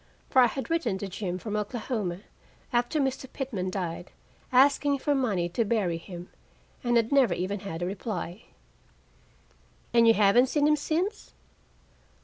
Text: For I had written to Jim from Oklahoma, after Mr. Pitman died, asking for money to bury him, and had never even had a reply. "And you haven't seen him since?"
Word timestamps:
For 0.31 0.41
I 0.41 0.47
had 0.47 0.71
written 0.71 0.97
to 0.97 1.07
Jim 1.07 1.37
from 1.37 1.55
Oklahoma, 1.55 2.21
after 2.73 2.99
Mr. 2.99 3.31
Pitman 3.31 3.69
died, 3.69 4.09
asking 4.51 4.97
for 4.97 5.13
money 5.13 5.47
to 5.49 5.63
bury 5.63 5.97
him, 5.99 6.27
and 6.83 6.97
had 6.97 7.11
never 7.11 7.35
even 7.35 7.59
had 7.59 7.83
a 7.83 7.85
reply. 7.85 8.45
"And 9.93 10.07
you 10.07 10.15
haven't 10.15 10.47
seen 10.49 10.67
him 10.67 10.75
since?" 10.75 11.35